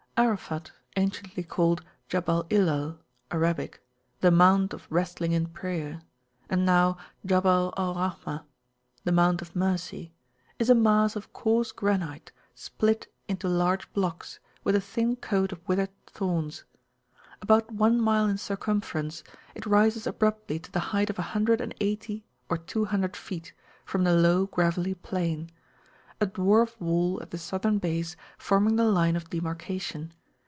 [0.17, 2.99] Arafat, anciently called Jabal Ilal
[3.31, 3.81] ([Arabic]),
[4.19, 6.01] the Mount [p.187] of Wrestling in Prayer,
[6.47, 8.43] and now Jabal al Rahmah,
[9.03, 10.13] the Mount of Mercy,
[10.59, 15.67] is a mass of coarse granite split into large blocks, with a thin coat of
[15.67, 16.65] withered thorns.
[17.41, 19.23] About one mile in circumference,
[19.55, 23.53] it rises abruptly to the height of a hundred and eighty or two hundred feet,
[23.85, 25.47] from the low gravelly plaina
[26.21, 30.13] dwarf wall at the Southern base forming the line of demarcation.